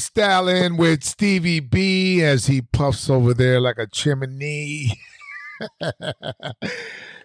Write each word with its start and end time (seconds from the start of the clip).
freestyling 0.00 0.78
with 0.78 1.04
Stevie 1.04 1.60
B 1.60 2.22
as 2.22 2.46
he 2.46 2.62
puffs 2.62 3.10
over 3.10 3.34
there 3.34 3.60
like 3.60 3.78
a 3.78 3.86
chimney. 3.86 4.98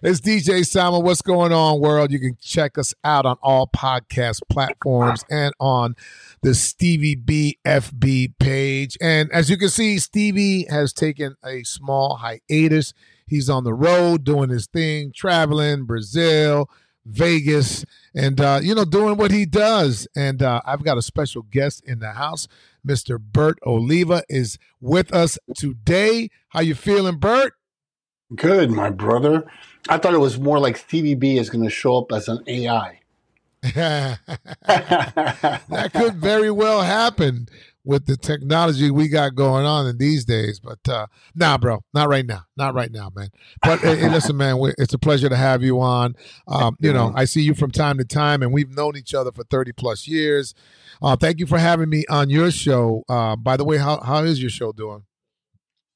it's 0.02 0.20
DJ 0.20 0.66
Sama. 0.66 0.98
What's 0.98 1.22
going 1.22 1.52
on, 1.52 1.80
world? 1.80 2.10
You 2.10 2.18
can 2.18 2.36
check 2.40 2.76
us 2.76 2.92
out 3.02 3.24
on 3.24 3.38
all 3.42 3.66
podcast 3.66 4.40
platforms 4.50 5.24
and 5.30 5.54
on 5.58 5.94
the 6.42 6.54
Stevie 6.54 7.14
B 7.14 7.58
FB 7.64 8.34
page. 8.38 8.98
And 9.00 9.32
as 9.32 9.48
you 9.48 9.56
can 9.56 9.70
see, 9.70 9.98
Stevie 9.98 10.66
has 10.68 10.92
taken 10.92 11.36
a 11.42 11.62
small 11.62 12.16
hiatus. 12.16 12.92
He's 13.26 13.48
on 13.48 13.64
the 13.64 13.74
road 13.74 14.24
doing 14.24 14.50
his 14.50 14.66
thing, 14.66 15.12
traveling 15.14 15.86
Brazil, 15.86 16.68
Vegas, 17.06 17.84
and 18.14 18.40
uh, 18.40 18.60
you 18.62 18.74
know, 18.74 18.84
doing 18.84 19.16
what 19.16 19.30
he 19.30 19.46
does. 19.46 20.08
And 20.16 20.42
uh, 20.42 20.60
I've 20.64 20.84
got 20.84 20.98
a 20.98 21.02
special 21.02 21.42
guest 21.42 21.82
in 21.86 22.00
the 22.00 22.12
house. 22.12 22.48
Mr. 22.86 23.18
Bert 23.18 23.58
Oliva 23.64 24.22
is 24.28 24.58
with 24.80 25.14
us 25.14 25.38
today. 25.56 26.30
How 26.48 26.60
you 26.60 26.74
feeling, 26.74 27.18
Bert? 27.18 27.54
Good, 28.34 28.70
my 28.70 28.90
brother. 28.90 29.50
I 29.88 29.98
thought 29.98 30.14
it 30.14 30.18
was 30.18 30.38
more 30.38 30.58
like 30.58 30.76
Stevie 30.76 31.14
B 31.14 31.38
is 31.38 31.48
going 31.48 31.64
to 31.64 31.70
show 31.70 31.96
up 31.96 32.10
as 32.12 32.28
an 32.28 32.42
AI. 32.46 33.00
that 33.62 34.20
could 35.92 36.16
very 36.16 36.50
well 36.50 36.82
happen 36.82 37.48
with 37.86 38.06
the 38.06 38.16
technology 38.16 38.90
we 38.90 39.08
got 39.08 39.36
going 39.36 39.64
on 39.64 39.86
in 39.86 39.96
these 39.96 40.24
days. 40.24 40.60
But 40.60 40.86
uh, 40.88 41.06
nah, 41.34 41.56
bro, 41.56 41.82
not 41.94 42.08
right 42.08 42.26
now, 42.26 42.42
not 42.56 42.74
right 42.74 42.90
now, 42.90 43.10
man. 43.14 43.28
But 43.62 43.78
hey, 43.78 44.08
listen, 44.10 44.36
man, 44.36 44.58
it's 44.76 44.92
a 44.92 44.98
pleasure 44.98 45.28
to 45.28 45.36
have 45.36 45.62
you 45.62 45.80
on. 45.80 46.16
Um, 46.48 46.76
you 46.80 46.92
know, 46.92 47.12
I 47.14 47.24
see 47.24 47.42
you 47.42 47.54
from 47.54 47.70
time 47.70 47.96
to 47.98 48.04
time, 48.04 48.42
and 48.42 48.52
we've 48.52 48.74
known 48.74 48.96
each 48.96 49.14
other 49.14 49.32
for 49.32 49.44
thirty 49.44 49.72
plus 49.72 50.06
years. 50.06 50.52
Uh, 51.00 51.16
thank 51.16 51.38
you 51.38 51.46
for 51.46 51.58
having 51.58 51.88
me 51.88 52.04
on 52.10 52.28
your 52.28 52.50
show. 52.50 53.04
Uh, 53.08 53.36
by 53.36 53.56
the 53.56 53.64
way, 53.64 53.78
how 53.78 54.00
how 54.00 54.22
is 54.24 54.40
your 54.40 54.50
show 54.50 54.72
doing? 54.72 55.04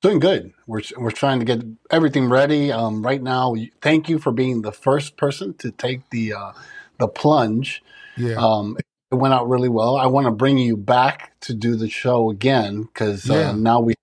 Doing 0.01 0.21
good. 0.21 0.53
We're 0.67 0.83
we're 0.97 1.11
trying 1.11 1.41
to 1.41 1.45
get 1.45 1.63
everything 1.91 2.29
ready. 2.29 2.71
Um, 2.73 3.03
right 3.03 3.23
now, 3.23 3.55
thank 3.83 4.09
you 4.09 4.19
for 4.19 4.33
being 4.33 4.63
the 4.63 4.73
first 4.73 5.17
person 5.17 5.55
to 5.55 5.73
take 5.73 6.09
the 6.11 6.35
uh, 6.35 6.53
the 6.99 7.09
plunge. 7.09 7.83
Yeah. 8.17 8.37
Um, 8.37 8.77
it 9.11 9.17
went 9.17 9.35
out 9.35 9.49
really 9.49 9.69
well. 9.69 9.97
I 9.97 10.07
want 10.07 10.27
to 10.27 10.31
bring 10.31 10.59
you 10.59 10.77
back 10.77 11.33
to 11.41 11.55
do 11.55 11.75
the 11.77 11.89
show 11.89 12.31
again 12.31 12.83
because 12.83 13.29
uh, 13.29 13.53
now 13.53 13.81
we 13.81 13.95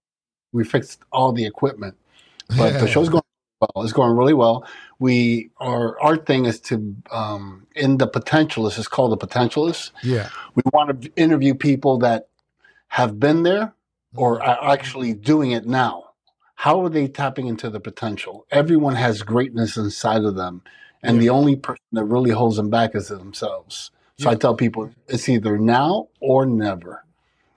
we 0.52 0.64
fixed 0.64 1.00
all 1.12 1.32
the 1.32 1.46
equipment. 1.46 1.96
But 2.58 2.80
the 2.80 2.88
show's 2.88 3.10
going 3.10 3.24
well. 3.62 3.84
It's 3.84 3.94
going 3.94 4.16
really 4.16 4.34
well. 4.34 4.66
We 5.00 5.50
our 5.58 6.00
our 6.02 6.18
thing 6.18 6.46
is 6.46 6.60
to 6.62 6.96
um, 7.12 7.68
in 7.76 7.98
the 7.98 8.08
potentialists. 8.08 8.78
It's 8.80 8.88
called 8.88 9.12
the 9.20 9.28
potentialists. 9.28 9.92
Yeah. 10.04 10.30
We 10.56 10.64
want 10.74 11.02
to 11.02 11.12
interview 11.16 11.56
people 11.56 11.98
that 12.00 12.28
have 12.90 13.20
been 13.20 13.44
there 13.44 13.74
or 14.16 14.42
are 14.42 14.72
actually 14.74 15.14
doing 15.14 15.52
it 15.52 15.66
now. 15.66 16.06
How 16.56 16.82
are 16.84 16.90
they 16.90 17.08
tapping 17.08 17.48
into 17.48 17.70
the 17.70 17.80
potential? 17.80 18.46
Everyone 18.50 18.96
has 18.96 19.22
greatness 19.22 19.78
inside 19.78 20.24
of 20.24 20.36
them, 20.36 20.64
and 21.04 21.18
Yeah. 21.18 21.22
the 21.22 21.30
only 21.30 21.56
person 21.56 21.84
that 21.92 22.06
really 22.06 22.32
holds 22.32 22.58
them 22.58 22.70
back 22.70 22.96
is 22.96 23.10
themselves. 23.10 23.92
So 24.20 24.30
I 24.30 24.36
tell 24.36 24.56
people 24.56 24.92
it's 25.08 25.30
either 25.30 25.58
now 25.58 26.08
or 26.20 26.46
never. 26.46 27.04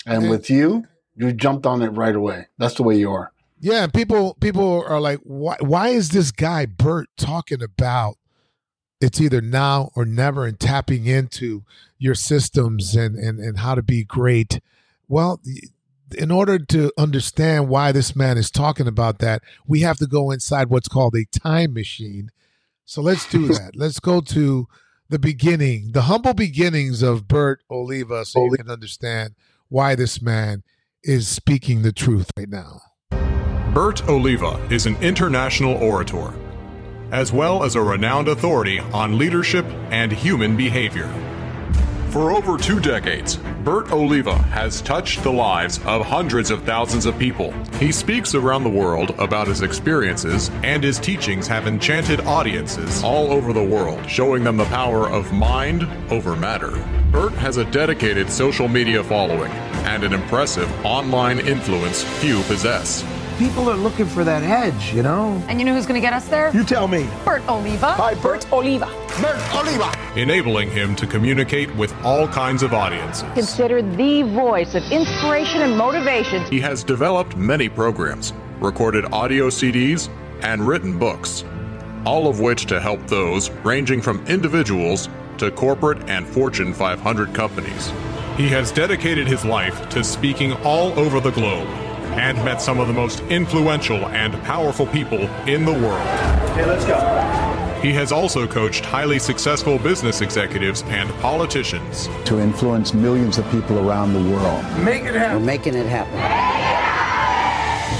And 0.06 0.22
And- 0.24 0.30
with 0.30 0.50
you, 0.50 0.86
you 1.16 1.32
jumped 1.32 1.66
on 1.66 1.82
it 1.82 1.88
right 1.88 2.14
away. 2.14 2.46
That's 2.58 2.74
the 2.74 2.82
way 2.82 2.96
you 2.98 3.10
are. 3.10 3.32
Yeah, 3.62 3.86
people 3.88 4.34
people 4.40 4.82
are 4.88 5.00
like, 5.00 5.18
why 5.22 5.56
why 5.60 5.88
is 5.88 6.10
this 6.10 6.32
guy 6.32 6.64
Bert 6.66 7.08
talking 7.18 7.62
about 7.62 8.16
it's 9.02 9.20
either 9.20 9.40
now 9.42 9.90
or 9.94 10.04
never 10.06 10.46
and 10.46 10.58
tapping 10.58 11.06
into 11.06 11.62
your 11.98 12.14
systems 12.14 12.94
and 12.96 13.16
and, 13.16 13.38
and 13.38 13.58
how 13.58 13.74
to 13.74 13.82
be 13.82 14.02
great? 14.02 14.60
Well, 15.08 15.42
in 16.16 16.30
order 16.30 16.58
to 16.58 16.90
understand 16.96 17.68
why 17.68 17.92
this 17.92 18.16
man 18.16 18.38
is 18.38 18.50
talking 18.50 18.86
about 18.86 19.18
that, 19.18 19.42
we 19.66 19.80
have 19.80 19.98
to 19.98 20.06
go 20.06 20.30
inside 20.30 20.70
what's 20.70 20.88
called 20.88 21.14
a 21.14 21.26
time 21.26 21.74
machine. 21.74 22.30
So 22.86 23.02
let's 23.02 23.28
do 23.28 23.46
that. 23.54 23.72
let's 23.76 24.00
go 24.00 24.22
to 24.22 24.68
the 25.10 25.18
beginning, 25.18 25.90
the 25.90 26.02
humble 26.02 26.34
beginnings 26.34 27.02
of 27.02 27.26
Bert 27.26 27.64
Oliva, 27.68 28.24
so 28.24 28.44
you 28.44 28.52
can 28.52 28.70
understand 28.70 29.34
why 29.68 29.96
this 29.96 30.22
man 30.22 30.62
is 31.02 31.26
speaking 31.26 31.82
the 31.82 31.92
truth 31.92 32.30
right 32.36 32.48
now. 32.48 32.80
Bert 33.74 34.08
Oliva 34.08 34.64
is 34.70 34.86
an 34.86 34.96
international 35.02 35.74
orator, 35.74 36.32
as 37.10 37.32
well 37.32 37.64
as 37.64 37.74
a 37.74 37.82
renowned 37.82 38.28
authority 38.28 38.78
on 38.78 39.18
leadership 39.18 39.64
and 39.90 40.12
human 40.12 40.56
behavior. 40.56 41.12
For 42.10 42.30
over 42.30 42.56
two 42.56 42.78
decades, 42.78 43.40
Bert 43.64 43.92
Oliva 43.92 44.38
has 44.38 44.80
touched 44.80 45.22
the 45.22 45.30
lives 45.30 45.80
of 45.84 46.06
hundreds 46.06 46.50
of 46.50 46.62
thousands 46.62 47.04
of 47.04 47.18
people. 47.18 47.52
He 47.74 47.92
speaks 47.92 48.34
around 48.34 48.64
the 48.64 48.70
world 48.70 49.10
about 49.18 49.48
his 49.48 49.60
experiences, 49.60 50.50
and 50.62 50.82
his 50.82 50.98
teachings 50.98 51.46
have 51.48 51.66
enchanted 51.66 52.20
audiences 52.22 53.04
all 53.04 53.30
over 53.30 53.52
the 53.52 53.62
world, 53.62 54.08
showing 54.08 54.44
them 54.44 54.56
the 54.56 54.64
power 54.66 55.10
of 55.10 55.30
mind 55.34 55.86
over 56.10 56.36
matter. 56.36 56.70
Bert 57.12 57.32
has 57.34 57.58
a 57.58 57.70
dedicated 57.70 58.30
social 58.30 58.66
media 58.66 59.04
following 59.04 59.52
and 59.84 60.04
an 60.04 60.14
impressive 60.14 60.70
online 60.86 61.38
influence 61.38 62.02
few 62.02 62.42
possess. 62.44 63.04
People 63.40 63.70
are 63.70 63.76
looking 63.76 64.04
for 64.04 64.22
that 64.22 64.42
edge, 64.42 64.92
you 64.92 65.02
know? 65.02 65.42
And 65.48 65.58
you 65.58 65.64
know 65.64 65.72
who's 65.72 65.86
going 65.86 65.98
to 65.98 66.06
get 66.06 66.12
us 66.12 66.28
there? 66.28 66.54
You 66.54 66.62
tell 66.62 66.86
me. 66.86 67.08
Bert 67.24 67.40
Oliva. 67.48 67.92
Hi, 67.92 68.12
Bert 68.16 68.52
Oliva. 68.52 68.84
Bert 69.18 69.54
Oliva. 69.54 69.90
enabling 70.14 70.70
him 70.70 70.94
to 70.96 71.06
communicate 71.06 71.74
with 71.74 71.90
all 72.04 72.28
kinds 72.28 72.62
of 72.62 72.74
audiences. 72.74 73.24
Considered 73.32 73.96
the 73.96 74.24
voice 74.24 74.74
of 74.74 74.82
inspiration 74.92 75.62
and 75.62 75.74
motivation. 75.74 76.44
He 76.50 76.60
has 76.60 76.84
developed 76.84 77.34
many 77.34 77.70
programs, 77.70 78.34
recorded 78.58 79.06
audio 79.10 79.48
CDs, 79.48 80.10
and 80.42 80.68
written 80.68 80.98
books, 80.98 81.42
all 82.04 82.28
of 82.28 82.40
which 82.40 82.66
to 82.66 82.78
help 82.78 83.06
those 83.06 83.48
ranging 83.64 84.02
from 84.02 84.22
individuals 84.26 85.08
to 85.38 85.50
corporate 85.50 86.10
and 86.10 86.26
Fortune 86.26 86.74
500 86.74 87.32
companies. 87.32 87.90
He 88.36 88.48
has 88.48 88.70
dedicated 88.70 89.26
his 89.26 89.46
life 89.46 89.88
to 89.88 90.04
speaking 90.04 90.52
all 90.62 90.92
over 90.98 91.20
the 91.20 91.30
globe 91.30 91.89
and 92.18 92.36
met 92.44 92.60
some 92.60 92.80
of 92.80 92.86
the 92.88 92.92
most 92.92 93.20
influential 93.30 94.06
and 94.08 94.32
powerful 94.44 94.86
people 94.86 95.20
in 95.46 95.64
the 95.64 95.72
world. 95.72 96.06
Okay, 96.50 96.66
let's 96.66 96.84
go. 96.84 96.98
He 97.82 97.92
has 97.94 98.12
also 98.12 98.46
coached 98.46 98.84
highly 98.84 99.18
successful 99.18 99.78
business 99.78 100.20
executives 100.20 100.82
and 100.88 101.08
politicians. 101.20 102.08
to 102.26 102.38
influence 102.38 102.92
millions 102.92 103.38
of 103.38 103.50
people 103.50 103.78
around 103.78 104.12
the 104.12 104.30
world. 104.30 104.62
Make 104.84 105.04
it 105.04 105.14
happen. 105.14 105.38
We're 105.38 105.46
making 105.46 105.74
it 105.74 105.86
happen. 105.86 106.60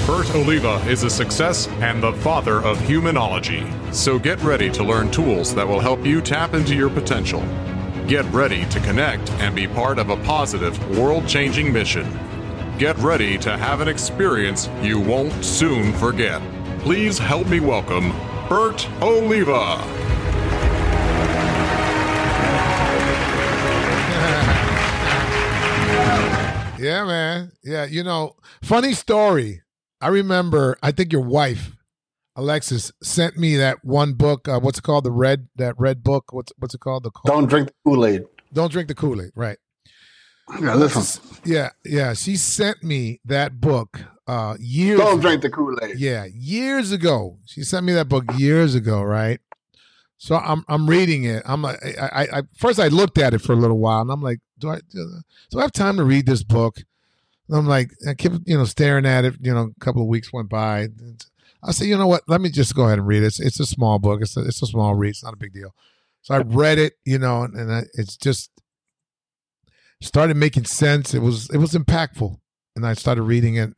Bert 0.05 0.35
Oliva 0.35 0.75
is 0.87 1.03
a 1.03 1.09
success 1.09 1.67
and 1.79 2.03
the 2.03 2.13
father 2.13 2.61
of 2.61 2.77
humanology. 2.79 3.65
So 3.93 4.19
get 4.19 4.41
ready 4.43 4.69
to 4.71 4.83
learn 4.83 5.09
tools 5.09 5.55
that 5.55 5.67
will 5.67 5.79
help 5.79 6.05
you 6.05 6.21
tap 6.21 6.53
into 6.53 6.75
your 6.75 6.89
potential. 6.89 7.41
Get 8.07 8.25
ready 8.25 8.65
to 8.65 8.79
connect 8.81 9.31
and 9.33 9.55
be 9.55 9.67
part 9.67 9.97
of 9.97 10.09
a 10.09 10.17
positive, 10.17 10.77
world 10.97 11.27
changing 11.27 11.71
mission. 11.73 12.05
Get 12.81 12.97
ready 12.97 13.37
to 13.37 13.55
have 13.55 13.79
an 13.79 13.87
experience 13.87 14.67
you 14.81 14.99
won't 14.99 15.45
soon 15.45 15.93
forget. 15.93 16.41
Please 16.79 17.19
help 17.19 17.45
me 17.45 17.59
welcome 17.59 18.09
Bert 18.49 18.89
Oliva. 19.03 19.75
Yeah, 26.79 27.05
man. 27.05 27.51
Yeah, 27.63 27.85
you 27.85 28.03
know, 28.03 28.37
funny 28.63 28.93
story. 28.93 29.61
I 30.01 30.07
remember. 30.07 30.75
I 30.81 30.91
think 30.91 31.13
your 31.13 31.21
wife, 31.21 31.75
Alexis, 32.35 32.91
sent 33.03 33.37
me 33.37 33.57
that 33.57 33.85
one 33.85 34.13
book. 34.13 34.47
Uh, 34.47 34.59
what's 34.59 34.79
it 34.79 34.81
called? 34.81 35.03
The 35.03 35.11
red 35.11 35.49
that 35.57 35.79
red 35.79 36.03
book. 36.03 36.33
What's 36.33 36.51
what's 36.57 36.73
it 36.73 36.81
called? 36.81 37.03
The 37.03 37.11
Don't 37.25 37.45
drink 37.47 37.67
the 37.67 37.73
Kool 37.85 38.03
Aid. 38.07 38.23
don't 38.51 38.71
drink 38.71 38.87
the 38.87 38.95
Kool 38.95 39.21
Aid. 39.21 39.29
Right. 39.35 39.59
Yeah, 40.59 40.75
listen. 40.75 41.23
Yeah, 41.45 41.69
yeah. 41.85 42.13
She 42.13 42.35
sent 42.35 42.83
me 42.83 43.19
that 43.25 43.59
book 43.61 43.99
uh 44.27 44.55
years. 44.59 44.99
Don't 44.99 45.13
ago. 45.13 45.21
drink 45.21 45.41
the 45.41 45.49
Kool 45.49 45.77
Aid. 45.81 45.99
Yeah, 45.99 46.25
years 46.33 46.91
ago. 46.91 47.37
She 47.45 47.63
sent 47.63 47.85
me 47.85 47.93
that 47.93 48.09
book 48.09 48.25
years 48.37 48.75
ago, 48.75 49.01
right? 49.01 49.39
So 50.17 50.35
I'm 50.35 50.63
I'm 50.67 50.87
reading 50.87 51.23
it. 51.23 51.41
I'm 51.45 51.61
like, 51.63 51.79
I, 51.99 52.07
I, 52.07 52.37
I 52.39 52.41
first 52.55 52.79
I 52.79 52.89
looked 52.89 53.17
at 53.17 53.33
it 53.33 53.39
for 53.39 53.53
a 53.53 53.55
little 53.55 53.79
while, 53.79 54.01
and 54.01 54.11
I'm 54.11 54.21
like, 54.21 54.39
do 54.59 54.69
I 54.69 54.79
do 54.91 55.57
I 55.57 55.61
have 55.61 55.71
time 55.71 55.97
to 55.97 56.03
read 56.03 56.25
this 56.27 56.43
book? 56.43 56.77
And 57.47 57.57
I'm 57.57 57.67
like, 57.67 57.91
I 58.07 58.13
kept 58.13 58.35
you 58.45 58.57
know 58.57 58.65
staring 58.65 59.05
at 59.05 59.25
it. 59.25 59.35
You 59.41 59.53
know, 59.53 59.71
a 59.75 59.83
couple 59.83 60.01
of 60.01 60.07
weeks 60.07 60.31
went 60.31 60.49
by. 60.49 60.89
I 61.63 61.71
said, 61.71 61.87
you 61.87 61.97
know 61.97 62.07
what? 62.07 62.23
Let 62.27 62.41
me 62.41 62.49
just 62.49 62.75
go 62.75 62.85
ahead 62.85 62.97
and 62.97 63.07
read 63.07 63.23
it. 63.23 63.27
It's, 63.27 63.39
it's 63.39 63.59
a 63.59 63.65
small 63.65 63.99
book. 63.99 64.21
It's 64.21 64.35
a, 64.35 64.41
it's 64.41 64.61
a 64.63 64.67
small 64.67 64.95
read. 64.95 65.09
It's 65.09 65.23
not 65.23 65.33
a 65.33 65.37
big 65.37 65.53
deal. 65.53 65.75
So 66.23 66.35
I 66.35 66.39
read 66.39 66.79
it, 66.79 66.93
you 67.05 67.17
know, 67.17 67.43
and, 67.43 67.55
and 67.55 67.71
I, 67.71 67.83
it's 67.93 68.15
just 68.17 68.49
started 70.01 70.35
making 70.37 70.65
sense. 70.65 71.13
It 71.13 71.21
was 71.21 71.49
it 71.51 71.57
was 71.57 71.73
impactful, 71.73 72.37
and 72.75 72.85
I 72.85 72.93
started 72.93 73.23
reading 73.23 73.55
it. 73.55 73.73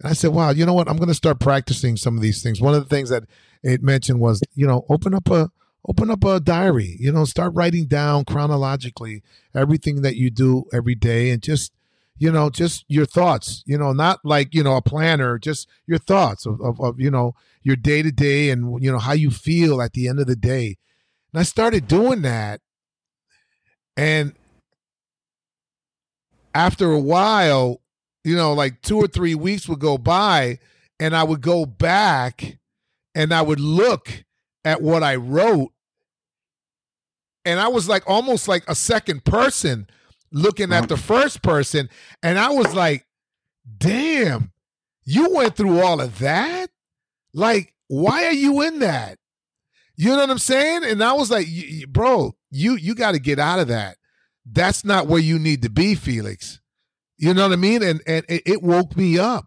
And 0.00 0.10
I 0.10 0.12
said, 0.12 0.30
wow, 0.30 0.50
you 0.50 0.64
know 0.66 0.74
what? 0.74 0.88
I'm 0.88 0.96
going 0.96 1.08
to 1.08 1.14
start 1.14 1.40
practicing 1.40 1.96
some 1.96 2.16
of 2.16 2.22
these 2.22 2.42
things. 2.42 2.60
One 2.60 2.74
of 2.74 2.82
the 2.82 2.94
things 2.94 3.10
that 3.10 3.24
it 3.62 3.82
mentioned 3.82 4.20
was, 4.20 4.42
you 4.54 4.66
know, 4.66 4.84
open 4.88 5.14
up 5.14 5.30
a 5.30 5.50
open 5.88 6.10
up 6.10 6.24
a 6.24 6.40
diary. 6.40 6.96
You 6.98 7.12
know, 7.12 7.24
start 7.24 7.54
writing 7.54 7.86
down 7.86 8.24
chronologically 8.24 9.22
everything 9.54 10.02
that 10.02 10.16
you 10.16 10.30
do 10.30 10.64
every 10.72 10.94
day, 10.94 11.30
and 11.30 11.42
just 11.42 11.72
you 12.18 12.32
know, 12.32 12.50
just 12.50 12.84
your 12.88 13.06
thoughts, 13.06 13.62
you 13.64 13.78
know, 13.78 13.92
not 13.92 14.18
like, 14.24 14.52
you 14.52 14.62
know, 14.62 14.76
a 14.76 14.82
planner, 14.82 15.38
just 15.38 15.68
your 15.86 15.98
thoughts 15.98 16.46
of, 16.46 16.60
of, 16.60 16.80
of 16.80 17.00
you 17.00 17.10
know, 17.10 17.34
your 17.62 17.76
day 17.76 18.02
to 18.02 18.10
day 18.10 18.50
and, 18.50 18.82
you 18.82 18.90
know, 18.90 18.98
how 18.98 19.12
you 19.12 19.30
feel 19.30 19.80
at 19.80 19.92
the 19.92 20.08
end 20.08 20.18
of 20.18 20.26
the 20.26 20.36
day. 20.36 20.76
And 21.32 21.40
I 21.40 21.44
started 21.44 21.86
doing 21.86 22.22
that. 22.22 22.60
And 23.96 24.32
after 26.54 26.90
a 26.90 27.00
while, 27.00 27.80
you 28.24 28.36
know, 28.36 28.52
like 28.52 28.82
two 28.82 28.98
or 28.98 29.06
three 29.06 29.34
weeks 29.34 29.68
would 29.68 29.78
go 29.78 29.98
by 29.98 30.58
and 31.00 31.14
I 31.14 31.24
would 31.24 31.40
go 31.40 31.66
back 31.66 32.58
and 33.14 33.32
I 33.32 33.42
would 33.42 33.60
look 33.60 34.24
at 34.64 34.82
what 34.82 35.02
I 35.02 35.16
wrote. 35.16 35.72
And 37.44 37.58
I 37.58 37.68
was 37.68 37.88
like 37.88 38.02
almost 38.06 38.48
like 38.48 38.64
a 38.68 38.74
second 38.74 39.24
person 39.24 39.88
looking 40.32 40.72
at 40.72 40.78
uh-huh. 40.78 40.86
the 40.86 40.96
first 40.96 41.42
person. 41.42 41.88
And 42.22 42.38
I 42.38 42.50
was 42.50 42.74
like, 42.74 43.06
damn, 43.78 44.52
you 45.04 45.34
went 45.34 45.56
through 45.56 45.80
all 45.80 46.00
of 46.00 46.18
that? 46.18 46.70
Like, 47.32 47.74
why 47.86 48.26
are 48.26 48.32
you 48.32 48.62
in 48.62 48.80
that? 48.80 49.18
You 49.96 50.10
know 50.10 50.18
what 50.18 50.30
I'm 50.30 50.38
saying? 50.38 50.84
And 50.84 51.02
I 51.02 51.12
was 51.12 51.30
like, 51.30 51.48
bro, 51.88 52.36
you 52.50 52.76
you 52.76 52.94
got 52.94 53.12
to 53.12 53.18
get 53.18 53.38
out 53.38 53.58
of 53.58 53.68
that. 53.68 53.97
That's 54.50 54.84
not 54.84 55.06
where 55.06 55.20
you 55.20 55.38
need 55.38 55.62
to 55.62 55.70
be, 55.70 55.94
Felix. 55.94 56.60
You 57.16 57.34
know 57.34 57.48
what 57.48 57.52
I 57.52 57.56
mean? 57.56 57.82
And 57.82 58.00
and 58.06 58.24
it, 58.28 58.42
it 58.46 58.62
woke 58.62 58.96
me 58.96 59.18
up. 59.18 59.46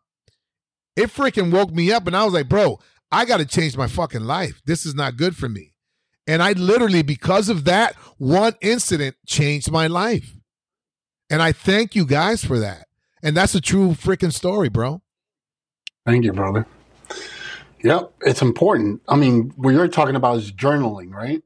It 0.96 1.10
freaking 1.10 1.52
woke 1.52 1.72
me 1.72 1.92
up, 1.92 2.06
and 2.08 2.16
I 2.16 2.26
was 2.26 2.34
like, 2.34 2.50
bro, 2.50 2.80
I 3.12 3.26
got 3.26 3.38
to 3.38 3.46
change 3.46 3.78
my 3.78 3.88
fucking 3.88 4.22
life. 4.22 4.62
This 4.66 4.86
is 4.86 4.94
not 4.94 5.18
good 5.18 5.36
for 5.36 5.50
me. 5.50 5.74
And 6.28 6.44
I 6.44 6.52
literally, 6.54 7.02
because 7.02 7.50
of 7.50 7.64
that 7.66 7.96
one 8.18 8.54
incident, 8.62 9.16
changed 9.26 9.72
my 9.72 9.88
life. 9.88 10.36
And 11.30 11.42
I 11.42 11.52
thank 11.52 11.96
you 11.96 12.06
guys 12.06 12.44
for 12.44 12.60
that. 12.60 12.88
And 13.24 13.36
that's 13.36 13.56
a 13.56 13.62
true 13.62 13.90
freaking 13.90 14.34
story, 14.34 14.70
bro. 14.70 15.02
Thank 16.06 16.26
you, 16.26 16.34
brother. 16.34 16.66
Yep, 17.84 18.14
it's 18.22 18.42
important. 18.42 19.02
I 19.08 19.16
mean, 19.16 19.54
what 19.56 19.72
you're 19.72 19.88
talking 19.88 20.16
about 20.16 20.38
is 20.38 20.52
journaling, 20.52 21.12
right? 21.14 21.42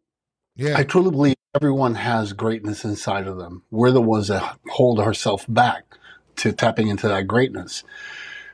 Yeah. 0.56 0.78
I 0.78 0.84
truly 0.84 1.12
believe 1.12 1.36
everyone 1.56 1.96
has 1.96 2.34
greatness 2.34 2.86
inside 2.86 3.28
of 3.28 3.38
them. 3.38 3.64
We're 3.72 3.92
the 3.92 4.02
ones 4.02 4.28
that 4.30 4.58
hold 4.70 5.00
ourselves 5.00 5.46
back 5.48 5.98
to 6.38 6.52
tapping 6.52 6.88
into 6.88 7.08
that 7.08 7.28
greatness. 7.28 7.84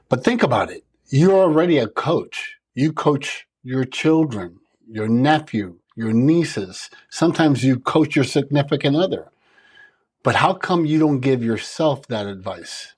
But 0.10 0.24
think 0.24 0.44
about 0.44 0.72
it. 0.72 0.84
You're 1.10 1.38
already 1.40 1.78
a 1.78 1.88
coach. 1.88 2.58
You 2.74 2.94
coach 2.94 3.48
your 3.64 3.86
children, 3.86 4.60
your 4.88 5.08
nephew, 5.08 5.80
your 5.96 6.14
nieces. 6.14 6.90
Sometimes 7.10 7.64
you 7.64 7.80
coach 7.80 8.16
your 8.16 8.26
significant 8.26 8.96
other. 8.96 9.30
But 10.24 10.36
how 10.36 10.54
come 10.54 10.86
you 10.86 11.00
don't 11.00 11.20
give 11.20 11.44
yourself 11.44 12.08
that 12.08 12.28
advice? 12.28 12.96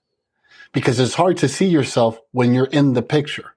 Because 0.73 0.99
it's 0.99 1.15
hard 1.15 1.37
to 1.37 1.49
see 1.49 1.67
yourself 1.67 2.19
when 2.31 2.53
you're 2.53 2.65
in 2.65 2.93
the 2.93 3.01
picture. 3.01 3.52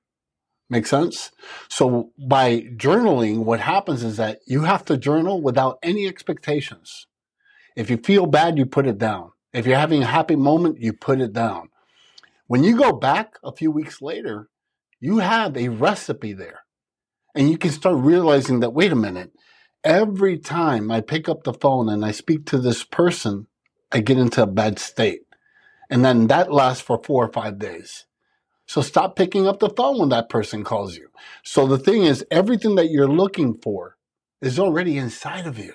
Make 0.68 0.86
sense? 0.86 1.30
So 1.68 2.10
by 2.18 2.62
journaling, 2.76 3.44
what 3.44 3.60
happens 3.60 4.02
is 4.02 4.16
that 4.16 4.40
you 4.46 4.62
have 4.62 4.84
to 4.86 4.96
journal 4.96 5.40
without 5.40 5.78
any 5.82 6.08
expectations. 6.08 7.06
If 7.76 7.88
you 7.90 7.98
feel 7.98 8.26
bad, 8.26 8.58
you 8.58 8.66
put 8.66 8.86
it 8.86 8.98
down. 8.98 9.30
If 9.52 9.66
you're 9.66 9.78
having 9.78 10.02
a 10.02 10.06
happy 10.06 10.36
moment, 10.36 10.80
you 10.80 10.92
put 10.92 11.20
it 11.20 11.32
down. 11.32 11.68
When 12.48 12.64
you 12.64 12.76
go 12.76 12.92
back 12.92 13.34
a 13.44 13.52
few 13.52 13.70
weeks 13.70 14.02
later, 14.02 14.48
you 15.00 15.18
have 15.18 15.56
a 15.56 15.68
recipe 15.68 16.32
there. 16.32 16.60
And 17.34 17.50
you 17.50 17.58
can 17.58 17.70
start 17.70 17.96
realizing 17.96 18.60
that, 18.60 18.72
wait 18.72 18.92
a 18.92 18.96
minute, 18.96 19.32
every 19.84 20.38
time 20.38 20.90
I 20.90 21.00
pick 21.00 21.28
up 21.28 21.44
the 21.44 21.52
phone 21.52 21.88
and 21.88 22.04
I 22.04 22.10
speak 22.10 22.46
to 22.46 22.58
this 22.58 22.82
person, 22.82 23.46
I 23.92 24.00
get 24.00 24.18
into 24.18 24.42
a 24.42 24.46
bad 24.46 24.78
state. 24.78 25.22
And 25.88 26.04
then 26.04 26.26
that 26.26 26.52
lasts 26.52 26.82
for 26.82 27.00
four 27.04 27.24
or 27.24 27.32
five 27.32 27.58
days. 27.58 28.06
So 28.66 28.82
stop 28.82 29.16
picking 29.16 29.46
up 29.46 29.60
the 29.60 29.70
phone 29.70 29.98
when 29.98 30.08
that 30.10 30.28
person 30.28 30.64
calls 30.64 30.96
you. 30.96 31.08
So 31.44 31.66
the 31.66 31.78
thing 31.78 32.04
is, 32.04 32.24
everything 32.30 32.74
that 32.74 32.90
you're 32.90 33.08
looking 33.08 33.54
for 33.54 33.96
is 34.42 34.58
already 34.58 34.98
inside 34.98 35.46
of 35.46 35.58
you. 35.58 35.74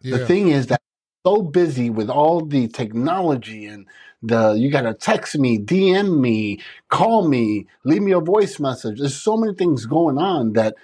Yeah. 0.00 0.18
The 0.18 0.26
thing 0.26 0.48
is 0.48 0.68
that 0.68 0.80
so 1.26 1.42
busy 1.42 1.90
with 1.90 2.08
all 2.08 2.40
the 2.40 2.68
technology 2.68 3.66
and 3.66 3.86
the 4.22 4.52
you 4.52 4.70
gotta 4.70 4.94
text 4.94 5.38
me, 5.38 5.58
DM 5.58 6.20
me, 6.20 6.60
call 6.88 7.28
me, 7.28 7.66
leave 7.84 8.02
me 8.02 8.12
a 8.12 8.20
voice 8.20 8.60
message. 8.60 8.98
There's 8.98 9.20
so 9.20 9.36
many 9.36 9.54
things 9.54 9.86
going 9.86 10.18
on 10.18 10.54
that 10.54 10.76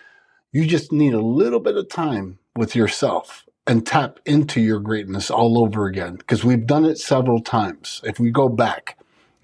you 0.52 0.66
just 0.66 0.92
need 0.92 1.14
a 1.14 1.20
little 1.20 1.60
bit 1.60 1.76
of 1.76 1.88
time 1.88 2.38
with 2.56 2.74
yourself 2.74 3.44
and 3.66 3.86
tap 3.86 4.20
into 4.24 4.60
your 4.60 4.80
greatness 4.80 5.30
all 5.30 5.58
over 5.58 5.86
again 5.86 6.16
because 6.16 6.44
we've 6.44 6.66
done 6.66 6.84
it 6.84 6.98
several 6.98 7.40
times. 7.40 8.00
If 8.04 8.18
we 8.20 8.30
go 8.30 8.48
back, 8.48 8.96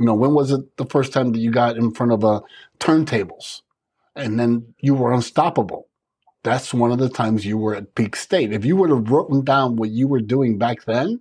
you 0.02 0.06
know, 0.06 0.14
when 0.14 0.34
was 0.34 0.50
it 0.50 0.76
the 0.78 0.86
first 0.86 1.12
time 1.12 1.32
that 1.32 1.38
you 1.38 1.52
got 1.52 1.76
in 1.76 1.92
front 1.94 2.10
of 2.10 2.24
a 2.24 2.26
uh, 2.26 2.40
turntables 2.80 3.62
and 4.16 4.40
then 4.40 4.74
you 4.80 4.96
were 4.96 5.12
unstoppable? 5.12 5.86
That's 6.42 6.74
one 6.74 6.90
of 6.90 6.98
the 6.98 7.08
times 7.08 7.46
you 7.46 7.56
were 7.56 7.76
at 7.76 7.94
peak 7.94 8.16
state. 8.16 8.52
If 8.52 8.64
you 8.64 8.74
would 8.78 8.90
have 8.90 9.08
written 9.12 9.44
down 9.44 9.76
what 9.76 9.90
you 9.90 10.08
were 10.08 10.20
doing 10.20 10.58
back 10.58 10.86
then, 10.86 11.20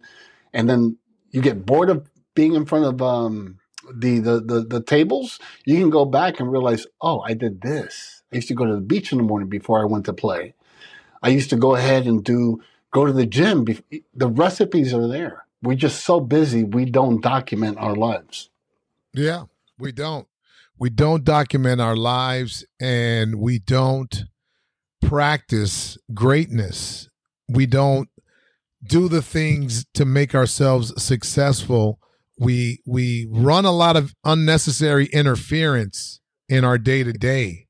and 0.51 0.67
then 0.67 0.97
you 1.29 1.43
get 1.43 1.67
bored 1.67 1.91
of 1.91 2.09
being 2.33 2.55
in 2.55 2.65
front 2.65 2.85
of 2.85 3.03
um, 3.03 3.59
the, 3.93 4.19
the, 4.19 4.41
the 4.41 4.61
the 4.61 4.83
tables, 4.83 5.39
you 5.65 5.79
can 5.79 5.91
go 5.91 6.05
back 6.05 6.39
and 6.39 6.51
realize, 6.51 6.87
oh, 7.01 7.21
I 7.21 7.35
did 7.35 7.61
this. 7.61 8.23
I 8.33 8.37
used 8.37 8.49
to 8.49 8.55
go 8.55 8.65
to 8.65 8.75
the 8.75 8.81
beach 8.81 9.11
in 9.11 9.19
the 9.19 9.25
morning 9.25 9.49
before 9.49 9.81
I 9.81 9.85
went 9.85 10.05
to 10.07 10.13
play. 10.13 10.55
I 11.23 11.29
used 11.29 11.51
to 11.51 11.57
go 11.57 11.75
ahead 11.75 12.07
and 12.07 12.23
do 12.23 12.61
go 12.91 13.05
to 13.05 13.13
the 13.13 13.27
gym. 13.27 13.65
The 14.15 14.29
recipes 14.29 14.93
are 14.93 15.07
there. 15.07 15.45
We're 15.63 15.75
just 15.75 16.05
so 16.05 16.21
busy, 16.21 16.63
we 16.65 16.85
don't 16.85 17.21
document 17.21 17.79
our 17.79 17.95
lives. 17.95 18.50
Yeah, 19.13 19.43
we 19.77 19.91
don't. 19.91 20.27
We 20.79 20.89
don't 20.89 21.23
document 21.23 21.79
our 21.81 21.95
lives 21.95 22.65
and 22.79 23.35
we 23.35 23.59
don't 23.59 24.23
practice 25.01 25.97
greatness. 26.13 27.09
We 27.47 27.65
don't 27.65 28.09
do 28.83 29.07
the 29.07 29.21
things 29.21 29.85
to 29.93 30.05
make 30.05 30.33
ourselves 30.33 31.01
successful. 31.01 31.99
We 32.39 32.81
we 32.85 33.27
run 33.29 33.65
a 33.65 33.71
lot 33.71 33.95
of 33.95 34.15
unnecessary 34.23 35.05
interference 35.07 36.19
in 36.49 36.63
our 36.63 36.77
day 36.77 37.03
to 37.03 37.13
day. 37.13 37.67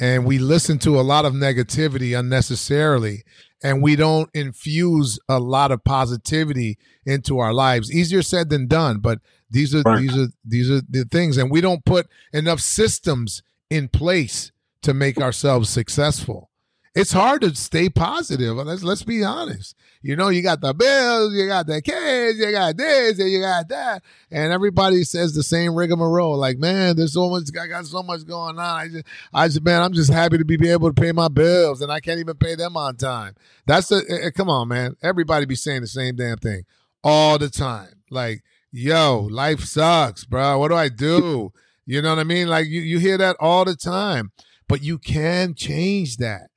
And 0.00 0.24
we 0.24 0.38
listen 0.38 0.78
to 0.80 0.98
a 0.98 1.02
lot 1.02 1.26
of 1.26 1.34
negativity 1.34 2.18
unnecessarily 2.18 3.22
and 3.62 3.82
we 3.82 3.96
don't 3.96 4.30
infuse 4.34 5.18
a 5.28 5.38
lot 5.38 5.70
of 5.70 5.84
positivity 5.84 6.78
into 7.04 7.38
our 7.38 7.52
lives. 7.52 7.92
Easier 7.92 8.22
said 8.22 8.48
than 8.48 8.66
done, 8.66 9.00
but 9.00 9.18
these 9.50 9.74
are 9.74 9.82
right. 9.82 10.00
these 10.00 10.16
are 10.16 10.28
these 10.44 10.70
are 10.70 10.80
the 10.88 11.04
things, 11.04 11.36
and 11.36 11.50
we 11.50 11.60
don't 11.60 11.84
put 11.84 12.08
enough 12.32 12.60
systems 12.60 13.42
in 13.68 13.88
place 13.88 14.52
to 14.82 14.94
make 14.94 15.18
ourselves 15.18 15.68
successful. 15.68 16.49
It's 16.92 17.12
hard 17.12 17.42
to 17.42 17.54
stay 17.54 17.88
positive. 17.88 18.56
Let's 18.56 18.82
let's 18.82 19.04
be 19.04 19.22
honest. 19.22 19.76
You 20.02 20.16
know, 20.16 20.28
you 20.28 20.42
got 20.42 20.60
the 20.60 20.74
bills, 20.74 21.32
you 21.34 21.46
got 21.46 21.66
the 21.68 21.80
kids, 21.80 22.38
you 22.38 22.50
got 22.50 22.76
this, 22.76 23.18
and 23.20 23.30
you 23.30 23.40
got 23.40 23.68
that, 23.68 24.02
and 24.30 24.52
everybody 24.52 25.04
says 25.04 25.32
the 25.32 25.44
same 25.44 25.76
rigmarole. 25.76 26.36
Like, 26.36 26.58
man, 26.58 26.96
there's 26.96 27.12
so 27.12 27.30
much. 27.30 27.44
I 27.60 27.68
got 27.68 27.86
so 27.86 28.02
much 28.02 28.26
going 28.26 28.58
on. 28.58 28.80
I 28.80 28.88
just, 28.88 29.04
I 29.32 29.46
just, 29.46 29.62
man, 29.62 29.82
I'm 29.82 29.92
just 29.92 30.10
happy 30.10 30.38
to 30.38 30.44
be, 30.44 30.68
able 30.68 30.92
to 30.92 31.00
pay 31.00 31.12
my 31.12 31.28
bills, 31.28 31.80
and 31.80 31.92
I 31.92 32.00
can't 32.00 32.18
even 32.18 32.36
pay 32.36 32.56
them 32.56 32.76
on 32.76 32.96
time. 32.96 33.36
That's 33.66 33.88
the. 33.88 33.98
Uh, 34.26 34.30
come 34.36 34.48
on, 34.50 34.66
man. 34.66 34.96
Everybody 35.00 35.46
be 35.46 35.54
saying 35.54 35.82
the 35.82 35.86
same 35.86 36.16
damn 36.16 36.38
thing 36.38 36.64
all 37.04 37.38
the 37.38 37.50
time. 37.50 38.02
Like, 38.10 38.42
yo, 38.72 39.28
life 39.30 39.60
sucks, 39.60 40.24
bro. 40.24 40.58
What 40.58 40.68
do 40.68 40.74
I 40.74 40.88
do? 40.88 41.52
You 41.86 42.02
know 42.02 42.08
what 42.10 42.18
I 42.18 42.24
mean? 42.24 42.48
Like, 42.48 42.66
you 42.66 42.80
you 42.80 42.98
hear 42.98 43.18
that 43.18 43.36
all 43.38 43.64
the 43.64 43.76
time, 43.76 44.32
but 44.66 44.82
you 44.82 44.98
can 44.98 45.54
change 45.54 46.16
that 46.16 46.49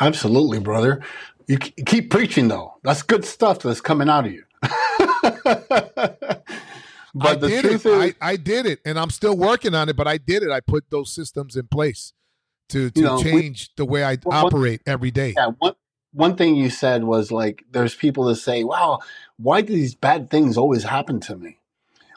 Absolutely, 0.00 0.58
brother. 0.58 1.02
You 1.46 1.58
keep 1.58 2.10
preaching 2.10 2.48
though. 2.48 2.74
That's 2.82 3.02
good 3.02 3.24
stuff 3.24 3.60
that's 3.60 3.80
coming 3.80 4.08
out 4.08 4.26
of 4.26 4.32
you. 4.32 4.42
but 4.62 6.42
I 7.20 7.34
the 7.36 7.48
did 7.48 7.62
truth 7.62 7.86
it. 7.86 7.90
is, 7.90 8.14
I, 8.20 8.30
I, 8.32 8.36
did 8.36 8.66
it, 8.66 8.80
and 8.84 8.98
I'm 8.98 9.10
still 9.10 9.36
working 9.36 9.74
on 9.74 9.88
it. 9.88 9.96
But 9.96 10.08
I 10.08 10.18
did 10.18 10.42
it. 10.42 10.50
I 10.50 10.60
put 10.60 10.90
those 10.90 11.12
systems 11.12 11.56
in 11.56 11.68
place 11.68 12.12
to 12.70 12.90
to 12.90 13.00
you 13.00 13.06
know, 13.06 13.22
change 13.22 13.70
we, 13.76 13.84
the 13.84 13.84
way 13.84 14.04
I 14.04 14.16
one, 14.22 14.46
operate 14.46 14.82
every 14.86 15.10
day. 15.10 15.34
Yeah. 15.36 15.50
One 15.58 15.74
one 16.12 16.36
thing 16.36 16.56
you 16.56 16.70
said 16.70 17.04
was 17.04 17.30
like, 17.30 17.62
there's 17.70 17.94
people 17.94 18.24
that 18.24 18.36
say, 18.36 18.64
"Wow, 18.64 19.00
why 19.36 19.60
do 19.60 19.72
these 19.72 19.94
bad 19.94 20.30
things 20.30 20.56
always 20.56 20.82
happen 20.82 21.20
to 21.20 21.36
me? 21.36 21.58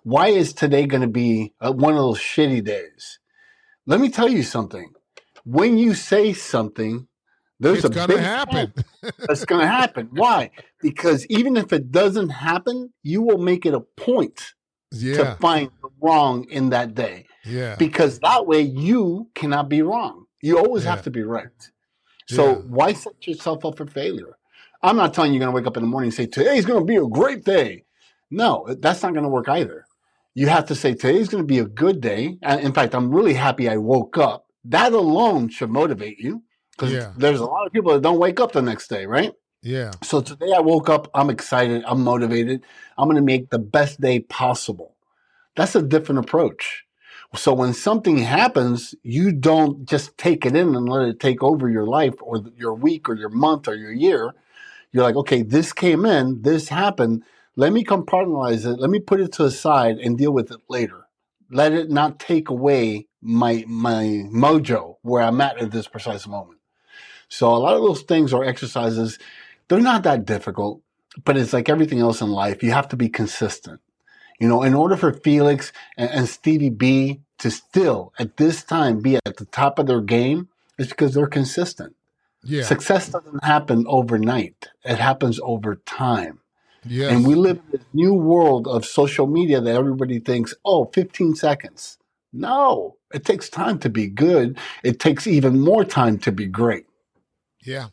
Why 0.03 0.29
is 0.29 0.53
today 0.53 0.87
going 0.87 1.01
to 1.01 1.07
be 1.07 1.53
uh, 1.61 1.71
one 1.71 1.93
of 1.93 1.99
those 1.99 2.19
shitty 2.19 2.63
days?" 2.63 3.19
Let 3.85 3.99
me 3.99 4.09
tell 4.09 4.29
you 4.29 4.43
something. 4.43 4.93
When 5.45 5.77
you 5.77 5.93
say 5.93 6.33
something 6.33 7.08
there's 7.59 7.83
it's 7.83 7.85
a 7.85 7.89
gonna 7.89 8.21
happen. 8.21 8.73
that's 9.19 9.45
gonna 9.45 9.67
happen. 9.79 10.09
Why? 10.11 10.51
Because 10.81 11.25
even 11.27 11.57
if 11.57 11.73
it 11.73 11.91
doesn't 11.91 12.29
happen, 12.29 12.93
you 13.03 13.21
will 13.21 13.37
make 13.37 13.65
it 13.65 13.73
a 13.73 13.81
point 13.81 14.53
yeah. 14.91 15.17
to 15.17 15.37
find 15.41 15.69
wrong 16.01 16.45
in 16.49 16.69
that 16.69 16.95
day. 16.95 17.25
Yeah. 17.45 17.75
Because 17.75 18.19
that 18.19 18.47
way 18.47 18.61
you 18.61 19.29
cannot 19.35 19.67
be 19.69 19.81
wrong. 19.81 20.25
You 20.41 20.57
always 20.57 20.85
yeah. 20.85 20.91
have 20.91 21.03
to 21.03 21.11
be 21.11 21.23
right. 21.23 21.47
So 22.27 22.49
yeah. 22.49 22.55
why 22.67 22.93
set 22.93 23.27
yourself 23.27 23.65
up 23.65 23.77
for 23.77 23.85
failure? 23.87 24.37
I'm 24.81 24.95
not 24.95 25.13
telling 25.13 25.33
you 25.33 25.39
you're 25.39 25.45
gonna 25.45 25.55
wake 25.55 25.67
up 25.67 25.75
in 25.75 25.83
the 25.83 25.89
morning 25.89 26.07
and 26.07 26.13
say 26.13 26.27
today's 26.27 26.65
gonna 26.65 26.85
be 26.85 26.95
a 26.95 27.05
great 27.05 27.43
day. 27.43 27.83
No, 28.31 28.65
that's 28.79 29.03
not 29.03 29.13
gonna 29.13 29.29
work 29.29 29.49
either. 29.49 29.85
you 30.35 30.47
have 30.47 30.65
to 30.67 30.75
say 30.75 30.93
today's 30.93 31.27
going 31.27 31.43
to 31.43 31.47
be 31.47 31.59
a 31.59 31.65
good 31.65 31.99
day. 31.99 32.37
And 32.41 32.61
in 32.61 32.73
fact, 32.73 32.95
I'm 32.95 33.11
really 33.11 33.33
happy 33.33 33.67
I 33.67 33.77
woke 33.77 34.17
up. 34.17 34.45
That 34.65 34.93
alone 34.93 35.49
should 35.49 35.69
motivate 35.69 36.19
you 36.19 36.43
because 36.79 36.93
Yeah. 36.93 37.13
there's 37.17 37.41
a 37.41 37.45
lot 37.45 37.67
of 37.67 37.73
people 37.73 37.93
that 37.93 38.01
don't 38.01 38.19
wake 38.19 38.39
up 38.39 38.53
the 38.53 38.61
next 38.61 38.87
day, 38.89 39.05
right? 39.05 39.33
Yeah. 39.61 39.91
So 40.03 40.21
today 40.21 40.53
I 40.55 40.61
woke 40.61 40.89
up, 40.89 41.09
I'm 41.13 41.29
excited, 41.29 41.83
I'm 41.85 42.03
motivated. 42.03 42.63
I'm 42.97 43.07
going 43.07 43.17
to 43.17 43.21
make 43.21 43.49
the 43.49 43.59
best 43.59 43.99
day 44.01 44.21
possible. 44.21 44.95
That's 45.55 45.75
a 45.75 45.81
different 45.81 46.19
approach. 46.19 46.85
So 47.35 47.53
when 47.53 47.73
something 47.73 48.19
happens, 48.19 48.95
you 49.03 49.31
don't 49.33 49.87
just 49.87 50.17
take 50.17 50.45
it 50.45 50.55
in 50.55 50.75
and 50.75 50.89
let 50.89 51.07
it 51.07 51.19
take 51.19 51.43
over 51.43 51.69
your 51.69 51.85
life 51.85 52.15
or 52.21 52.41
your 52.57 52.73
week 52.73 53.09
or 53.09 53.15
your 53.15 53.29
month 53.29 53.67
or 53.67 53.75
your 53.75 53.91
year. 53.91 54.33
You're 54.91 55.03
like, 55.03 55.17
okay, 55.17 55.43
this 55.43 55.73
came 55.73 56.05
in, 56.05 56.41
this 56.41 56.69
happened. 56.69 57.23
Let 57.55 57.73
me 57.73 57.83
compartmentalize 57.83 58.65
it. 58.65 58.79
Let 58.79 58.89
me 58.89 58.99
put 58.99 59.21
it 59.21 59.33
to 59.33 59.43
the 59.43 59.51
side 59.51 59.97
and 59.99 60.17
deal 60.17 60.31
with 60.33 60.51
it 60.51 60.61
later. 60.69 61.07
Let 61.51 61.73
it 61.73 61.91
not 61.91 62.19
take 62.19 62.49
away 62.49 63.07
my 63.21 63.65
my 63.67 64.25
mojo 64.31 64.97
where 65.03 65.23
I'm 65.23 65.41
at 65.41 65.61
at 65.61 65.71
this 65.71 65.87
precise 65.87 66.27
moment. 66.27 66.58
So 67.29 67.53
a 67.53 67.57
lot 67.57 67.75
of 67.75 67.81
those 67.81 68.01
things 68.01 68.33
are 68.33 68.43
exercises. 68.43 69.19
They're 69.67 69.79
not 69.79 70.03
that 70.03 70.25
difficult, 70.25 70.81
but 71.23 71.37
it's 71.37 71.53
like 71.53 71.69
everything 71.69 71.99
else 71.99 72.21
in 72.21 72.29
life. 72.29 72.63
You 72.63 72.71
have 72.71 72.89
to 72.89 72.97
be 72.97 73.07
consistent. 73.09 73.79
You 74.39 74.47
know, 74.47 74.63
in 74.63 74.73
order 74.73 74.97
for 74.97 75.13
Felix 75.13 75.71
and, 75.97 76.09
and 76.09 76.29
Stevie 76.29 76.69
B 76.69 77.21
to 77.39 77.51
still 77.51 78.13
at 78.19 78.37
this 78.37 78.63
time 78.63 78.99
be 79.01 79.15
at 79.15 79.37
the 79.37 79.45
top 79.45 79.79
of 79.79 79.85
their 79.85 80.01
game, 80.01 80.47
it's 80.77 80.89
because 80.89 81.13
they're 81.13 81.27
consistent. 81.27 81.95
Yeah. 82.43 82.63
Success 82.63 83.09
doesn't 83.09 83.43
happen 83.43 83.85
overnight. 83.87 84.69
It 84.83 84.97
happens 84.97 85.39
over 85.43 85.75
time. 85.75 86.39
Yes. 86.85 87.11
And 87.11 87.27
we 87.27 87.35
live 87.35 87.57
in 87.57 87.71
this 87.71 87.87
new 87.93 88.13
world 88.13 88.67
of 88.67 88.85
social 88.85 89.27
media 89.27 89.59
that 89.59 89.75
everybody 89.75 90.19
thinks, 90.19 90.53
oh, 90.63 90.85
15 90.85 91.35
seconds. 91.35 91.97
No, 92.31 92.95
it 93.13 93.25
takes 93.25 93.49
time 93.49 93.79
to 93.79 93.89
be 93.89 94.07
good. 94.07 94.57
It 94.83 94.99
takes 94.99 95.27
even 95.27 95.59
more 95.59 95.83
time 95.83 96.17
to 96.19 96.31
be 96.31 96.45
great. 96.45 96.85
Yeah. 97.65 97.87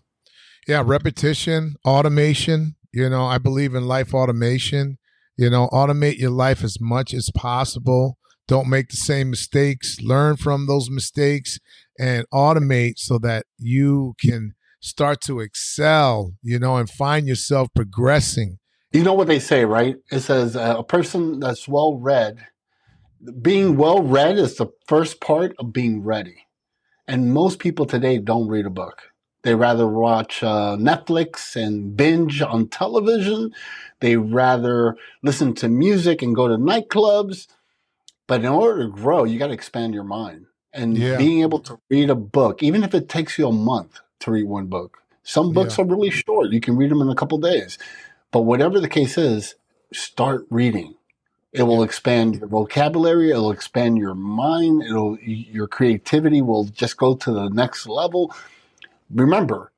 Yeah. 0.67 0.83
Repetition, 0.85 1.77
automation. 1.85 2.77
You 2.93 3.11
know, 3.11 3.27
I 3.27 3.39
believe 3.39 3.75
in 3.75 3.87
life 3.87 4.15
automation. 4.15 4.99
You 5.37 5.51
know, 5.51 5.69
automate 5.73 6.19
your 6.19 6.31
life 6.31 6.65
as 6.65 6.81
much 6.81 7.13
as 7.13 7.31
possible. 7.35 8.19
Don't 8.49 8.69
make 8.69 8.89
the 8.89 8.97
same 8.97 9.31
mistakes. 9.31 10.01
Learn 10.01 10.37
from 10.37 10.67
those 10.67 10.89
mistakes 10.89 11.59
and 11.99 12.25
automate 12.33 12.99
so 12.99 13.19
that 13.19 13.47
you 13.59 14.15
can 14.21 14.55
start 14.81 15.21
to 15.23 15.41
excel, 15.41 16.35
you 16.43 16.59
know, 16.59 16.77
and 16.77 16.89
find 16.89 17.27
yourself 17.27 17.69
progressing. 17.75 18.59
You 18.93 19.03
know 19.03 19.15
what 19.15 19.27
they 19.27 19.41
say, 19.41 19.65
right? 19.65 19.97
It 20.11 20.21
says 20.21 20.57
uh, 20.57 20.77
a 20.79 20.85
person 20.85 21.41
that's 21.41 21.67
well 21.67 21.99
read, 21.99 22.39
being 23.43 23.77
well 23.77 24.03
read 24.03 24.39
is 24.39 24.57
the 24.57 24.69
first 24.87 25.21
part 25.21 25.55
of 25.59 25.73
being 25.73 26.03
ready. 26.03 26.47
And 27.09 27.35
most 27.35 27.59
people 27.59 27.87
today 27.87 28.19
don't 28.19 28.49
read 28.49 28.67
a 28.67 28.71
book. 28.71 29.03
They 29.47 29.57
rather 29.57 29.89
watch 29.89 30.45
uh, 30.45 30.77
Netflix 30.79 31.57
and 31.57 31.97
binge 31.97 32.43
on 32.43 32.69
television. 32.69 33.55
They 34.01 34.19
rather 34.19 34.99
listen 35.25 35.55
to 35.57 35.71
music 35.71 36.23
and 36.23 36.37
go 36.37 36.49
to 36.49 36.57
nightclubs. 36.59 37.49
But 38.29 38.43
in 38.43 38.49
order 38.49 38.85
to 38.85 38.91
grow, 38.91 39.25
you 39.25 39.39
got 39.39 39.49
to 39.49 39.55
expand 39.55 39.95
your 39.95 40.05
mind. 40.05 40.47
And 40.75 40.97
Yeah. 40.99 41.19
being 41.19 41.43
able 41.43 41.61
to 41.61 41.81
read 41.91 42.11
a 42.11 42.17
book, 42.17 42.63
even 42.63 42.85
if 42.85 42.95
it 42.95 43.09
takes 43.09 43.39
you 43.39 43.49
a 43.49 43.53
month 43.53 44.01
to 44.21 44.33
read 44.33 44.47
one 44.49 44.67
book, 44.69 44.99
some 45.25 45.53
books 45.55 45.79
Yeah. 45.79 45.85
are 45.85 45.89
really 45.89 46.11
short. 46.11 46.53
You 46.53 46.61
can 46.61 46.77
read 46.77 46.91
them 46.93 47.03
in 47.03 47.11
a 47.11 47.17
couple 47.17 47.39
days. 47.39 47.79
But 48.33 48.43
whatever 48.43 48.81
the 48.81 48.89
case 48.91 49.19
is, 49.19 49.57
start 49.93 50.47
reading. 50.51 50.97
It 51.53 51.65
will 51.65 51.83
expand 51.85 52.37
your 52.37 52.49
vocabulary. 52.49 53.31
It'll 53.31 53.53
expand 53.53 53.99
your 53.99 54.15
mind. 54.15 54.83
It'll 54.85 55.19
your 55.21 55.69
creativity 55.69 56.43
will 56.43 56.65
just 56.65 56.97
go 56.99 57.15
to 57.17 57.33
the 57.33 57.49
next 57.51 57.89
level. 57.89 58.35
Remember, 59.11 59.73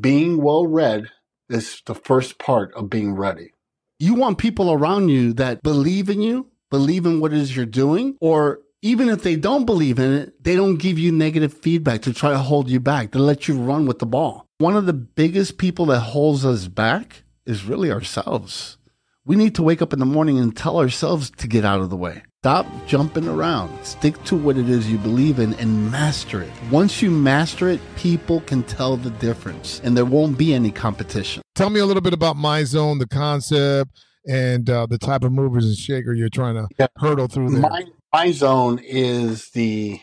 being 0.00 0.42
well 0.42 0.66
read 0.66 1.08
is 1.48 1.82
the 1.86 1.94
first 1.94 2.38
part 2.38 2.72
of 2.74 2.90
being 2.90 3.14
ready. 3.14 3.52
You 3.98 4.14
want 4.14 4.38
people 4.38 4.72
around 4.72 5.10
you 5.10 5.32
that 5.34 5.62
believe 5.62 6.10
in 6.10 6.20
you, 6.20 6.50
believe 6.70 7.06
in 7.06 7.20
what 7.20 7.32
it 7.32 7.38
is 7.38 7.54
you're 7.54 7.66
doing, 7.66 8.16
or 8.20 8.60
even 8.80 9.08
if 9.08 9.22
they 9.22 9.36
don't 9.36 9.64
believe 9.64 9.98
in 9.98 10.12
it, 10.12 10.42
they 10.42 10.56
don't 10.56 10.76
give 10.76 10.98
you 10.98 11.12
negative 11.12 11.54
feedback 11.54 12.02
to 12.02 12.12
try 12.12 12.30
to 12.30 12.38
hold 12.38 12.68
you 12.68 12.80
back, 12.80 13.12
to 13.12 13.18
let 13.18 13.46
you 13.46 13.56
run 13.56 13.86
with 13.86 14.00
the 14.00 14.06
ball. 14.06 14.46
One 14.58 14.76
of 14.76 14.86
the 14.86 14.92
biggest 14.92 15.56
people 15.56 15.86
that 15.86 16.00
holds 16.00 16.44
us 16.44 16.66
back 16.66 17.22
is 17.46 17.64
really 17.64 17.92
ourselves. 17.92 18.78
We 19.24 19.36
need 19.36 19.54
to 19.54 19.62
wake 19.62 19.82
up 19.82 19.92
in 19.92 20.00
the 20.00 20.04
morning 20.04 20.38
and 20.38 20.56
tell 20.56 20.78
ourselves 20.78 21.30
to 21.30 21.46
get 21.46 21.64
out 21.64 21.80
of 21.80 21.90
the 21.90 21.96
way. 21.96 22.22
Stop 22.42 22.66
jumping 22.88 23.28
around. 23.28 23.70
Stick 23.84 24.20
to 24.24 24.34
what 24.34 24.58
it 24.58 24.68
is 24.68 24.90
you 24.90 24.98
believe 24.98 25.38
in 25.38 25.54
and 25.60 25.92
master 25.92 26.42
it. 26.42 26.50
Once 26.72 27.00
you 27.00 27.08
master 27.08 27.68
it, 27.68 27.80
people 27.94 28.40
can 28.40 28.64
tell 28.64 28.96
the 28.96 29.10
difference 29.10 29.80
and 29.84 29.96
there 29.96 30.04
won't 30.04 30.36
be 30.36 30.52
any 30.52 30.72
competition. 30.72 31.40
Tell 31.54 31.70
me 31.70 31.78
a 31.78 31.86
little 31.86 32.00
bit 32.00 32.12
about 32.12 32.34
My 32.34 32.64
Zone, 32.64 32.98
the 32.98 33.06
concept, 33.06 33.92
and 34.28 34.68
uh, 34.68 34.86
the 34.86 34.98
type 34.98 35.22
of 35.22 35.30
movers 35.30 35.66
and 35.66 35.76
shaker 35.76 36.14
you're 36.14 36.28
trying 36.28 36.56
to 36.56 36.66
Yeah. 36.80 36.88
hurdle 36.98 37.28
through 37.28 37.50
there. 37.50 37.60
My 37.60 37.84
my 38.12 38.32
zone 38.32 38.80
is 38.82 39.50
the 39.50 40.00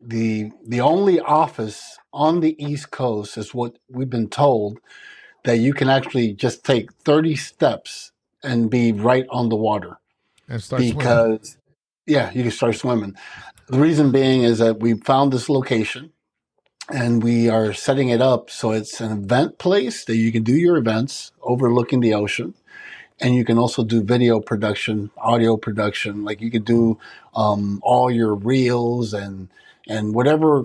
the 0.00 0.50
the 0.66 0.80
only 0.80 1.20
office 1.20 1.98
on 2.12 2.40
the 2.40 2.60
East 2.60 2.90
Coast 2.90 3.38
is 3.38 3.54
what 3.54 3.78
we've 3.88 4.10
been 4.10 4.28
told 4.28 4.80
that 5.44 5.58
you 5.58 5.72
can 5.72 5.88
actually 5.88 6.32
just 6.32 6.64
take 6.64 6.92
30 7.04 7.36
steps 7.36 8.10
and 8.42 8.68
be 8.70 8.90
right 8.90 9.26
on 9.30 9.50
the 9.50 9.56
water 9.56 9.98
and 10.48 10.60
start 10.60 10.82
swimming. 10.82 10.98
Yeah, 12.06 12.30
you 12.32 12.42
can 12.42 12.52
start 12.52 12.76
swimming. 12.76 13.16
The 13.68 13.80
reason 13.80 14.12
being 14.12 14.42
is 14.42 14.58
that 14.58 14.80
we 14.80 14.94
found 14.94 15.32
this 15.32 15.48
location 15.48 16.12
and 16.88 17.22
we 17.22 17.48
are 17.48 17.72
setting 17.72 18.10
it 18.10 18.22
up 18.22 18.48
so 18.50 18.70
it's 18.72 19.00
an 19.00 19.12
event 19.12 19.58
place 19.58 20.04
that 20.04 20.16
you 20.16 20.30
can 20.30 20.44
do 20.44 20.54
your 20.54 20.76
events 20.76 21.32
overlooking 21.42 22.00
the 22.00 22.14
ocean 22.14 22.54
and 23.20 23.34
you 23.34 23.44
can 23.44 23.58
also 23.58 23.82
do 23.84 24.02
video 24.02 24.40
production 24.40 25.10
audio 25.16 25.56
production. 25.56 26.24
Like 26.24 26.40
you 26.40 26.50
could 26.50 26.64
do 26.64 26.98
um, 27.34 27.80
all 27.82 28.10
your 28.10 28.34
reels 28.34 29.14
and 29.14 29.48
and 29.88 30.14
whatever 30.14 30.64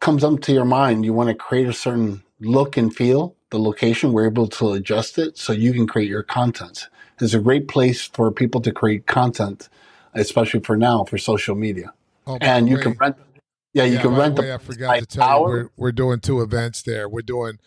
comes 0.00 0.24
up 0.24 0.40
to 0.42 0.52
your 0.52 0.64
mind. 0.64 1.04
You 1.04 1.12
want 1.12 1.28
to 1.28 1.34
create 1.34 1.68
a 1.68 1.72
certain 1.72 2.22
look 2.40 2.76
and 2.76 2.94
feel 2.94 3.36
the 3.50 3.58
location 3.58 4.12
we're 4.12 4.26
able 4.26 4.46
to 4.48 4.72
adjust 4.72 5.18
it 5.18 5.36
so 5.36 5.52
you 5.52 5.72
can 5.72 5.86
create 5.86 6.08
your 6.08 6.22
content. 6.22 6.88
It's 7.20 7.34
a 7.34 7.40
great 7.40 7.68
place 7.68 8.06
for 8.06 8.30
people 8.30 8.62
to 8.62 8.72
create 8.72 9.06
content 9.06 9.68
especially 10.14 10.60
for 10.60 10.76
now 10.76 11.04
for 11.04 11.18
social 11.18 11.54
media 11.54 11.92
Oh, 12.26 12.38
and 12.40 12.68
you 12.68 12.76
way- 12.76 12.82
can 12.82 12.92
rent 13.00 13.16
yeah 13.72 13.84
you 13.84 13.94
yeah, 13.94 14.02
can 14.02 14.14
rent 14.14 14.36
the 14.36 14.42
way, 14.42 14.52
I 14.54 14.58
forgot 14.58 14.98
to 14.98 15.06
tell 15.06 15.38
you, 15.38 15.44
we're, 15.44 15.68
we're 15.76 15.92
doing 15.92 16.20
two 16.20 16.40
events 16.42 16.82
there. 16.82 17.08
We're 17.08 17.22
doing 17.22 17.58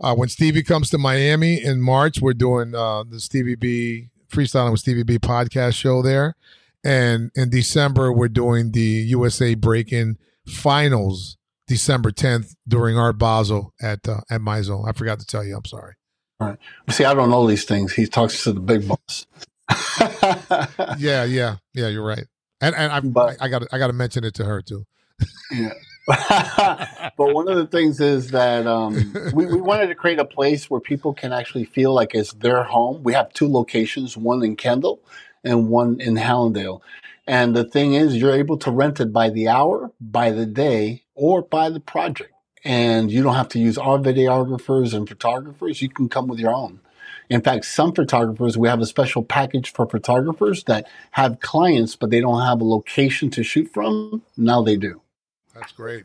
uh, 0.00 0.14
when 0.14 0.28
Stevie 0.28 0.62
comes 0.62 0.90
to 0.90 0.98
Miami 0.98 1.62
in 1.62 1.80
March. 1.80 2.20
We're 2.20 2.32
doing 2.34 2.74
uh, 2.74 3.04
the 3.04 3.20
Stevie 3.20 3.54
B 3.56 4.08
freestyling 4.30 4.70
with 4.72 4.80
Stevie 4.80 5.02
B 5.02 5.18
podcast 5.18 5.74
show 5.74 6.02
there, 6.02 6.34
and 6.84 7.30
in 7.34 7.50
December 7.50 8.12
we're 8.12 8.28
doing 8.28 8.72
the 8.72 8.80
USA 8.80 9.54
Breaking 9.54 10.16
Finals 10.46 11.36
December 11.66 12.10
10th 12.10 12.54
during 12.66 12.96
Art 12.98 13.18
Basel 13.18 13.72
at 13.80 14.08
uh, 14.08 14.20
at 14.30 14.40
my 14.40 14.62
zone. 14.62 14.84
I 14.88 14.92
forgot 14.92 15.20
to 15.20 15.26
tell 15.26 15.44
you. 15.44 15.56
I'm 15.56 15.64
sorry. 15.64 15.94
see 16.90 17.04
i 17.04 17.14
don't 17.14 17.30
know 17.30 17.46
these 17.46 17.64
things 17.64 17.92
he 17.92 18.04
talks 18.06 18.42
to 18.44 18.52
the 18.52 18.58
big 18.60 18.88
boss 18.88 19.26
Yeah, 20.98 21.24
yeah, 21.24 21.56
yeah. 21.74 21.88
You're 21.88 22.04
right. 22.04 22.26
And 22.60 22.74
and 22.74 22.92
I 22.92 23.00
But- 23.00 23.36
I 23.40 23.48
got 23.48 23.62
I 23.72 23.78
got 23.78 23.88
to 23.88 23.92
mention 23.92 24.24
it 24.24 24.34
to 24.34 24.44
her 24.44 24.62
too. 24.62 24.84
Yeah. 25.50 25.72
but 26.08 27.32
one 27.32 27.48
of 27.48 27.56
the 27.56 27.66
things 27.66 28.00
is 28.00 28.30
that 28.32 28.66
um, 28.66 29.14
we, 29.34 29.46
we 29.46 29.60
wanted 29.60 29.86
to 29.86 29.94
create 29.94 30.18
a 30.18 30.24
place 30.24 30.68
where 30.68 30.80
people 30.80 31.14
can 31.14 31.32
actually 31.32 31.64
feel 31.64 31.94
like 31.94 32.14
it's 32.14 32.32
their 32.32 32.64
home. 32.64 33.02
We 33.04 33.12
have 33.12 33.32
two 33.32 33.48
locations, 33.48 34.16
one 34.16 34.42
in 34.42 34.56
Kendall 34.56 35.00
and 35.44 35.68
one 35.68 36.00
in 36.00 36.14
Hallandale. 36.16 36.80
And 37.26 37.54
the 37.54 37.64
thing 37.64 37.94
is, 37.94 38.16
you're 38.16 38.34
able 38.34 38.58
to 38.58 38.70
rent 38.72 38.98
it 39.00 39.12
by 39.12 39.30
the 39.30 39.46
hour, 39.48 39.92
by 40.00 40.32
the 40.32 40.44
day, 40.46 41.04
or 41.14 41.40
by 41.42 41.70
the 41.70 41.78
project. 41.80 42.32
And 42.64 43.10
you 43.10 43.22
don't 43.22 43.34
have 43.36 43.48
to 43.50 43.60
use 43.60 43.78
our 43.78 43.98
videographers 43.98 44.92
and 44.94 45.08
photographers. 45.08 45.80
You 45.82 45.88
can 45.88 46.08
come 46.08 46.26
with 46.26 46.40
your 46.40 46.52
own. 46.54 46.80
In 47.32 47.40
fact, 47.40 47.64
some 47.64 47.94
photographers, 47.94 48.58
we 48.58 48.68
have 48.68 48.82
a 48.82 48.84
special 48.84 49.22
package 49.22 49.72
for 49.72 49.88
photographers 49.88 50.64
that 50.64 50.86
have 51.12 51.40
clients, 51.40 51.96
but 51.96 52.10
they 52.10 52.20
don't 52.20 52.42
have 52.42 52.60
a 52.60 52.64
location 52.64 53.30
to 53.30 53.42
shoot 53.42 53.72
from. 53.72 54.20
Now 54.36 54.60
they 54.60 54.76
do. 54.76 55.00
That's 55.54 55.72
great. 55.72 56.04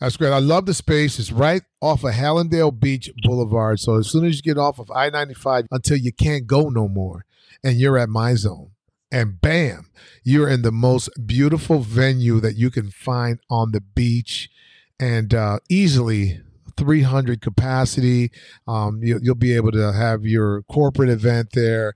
That's 0.00 0.16
great. 0.16 0.32
I 0.32 0.40
love 0.40 0.66
the 0.66 0.74
space. 0.74 1.20
It's 1.20 1.30
right 1.30 1.62
off 1.80 2.02
of 2.02 2.14
Hallandale 2.14 2.76
Beach 2.76 3.08
Boulevard. 3.22 3.78
So 3.78 3.98
as 3.98 4.10
soon 4.10 4.24
as 4.24 4.34
you 4.34 4.42
get 4.42 4.58
off 4.58 4.80
of 4.80 4.90
I 4.90 5.10
95 5.10 5.66
until 5.70 5.96
you 5.96 6.12
can't 6.12 6.48
go 6.48 6.68
no 6.70 6.88
more, 6.88 7.24
and 7.62 7.76
you're 7.76 7.96
at 7.96 8.08
my 8.08 8.34
zone, 8.34 8.72
and 9.12 9.40
bam, 9.40 9.92
you're 10.24 10.48
in 10.48 10.62
the 10.62 10.72
most 10.72 11.08
beautiful 11.24 11.78
venue 11.78 12.40
that 12.40 12.56
you 12.56 12.68
can 12.72 12.90
find 12.90 13.38
on 13.48 13.70
the 13.70 13.80
beach 13.80 14.50
and 14.98 15.32
uh, 15.34 15.60
easily 15.70 16.40
300 16.76 17.40
capacity. 17.40 18.30
Um, 18.66 19.02
you, 19.02 19.20
will 19.22 19.34
be 19.34 19.54
able 19.54 19.72
to 19.72 19.92
have 19.92 20.24
your 20.24 20.62
corporate 20.62 21.08
event 21.08 21.50
there, 21.52 21.94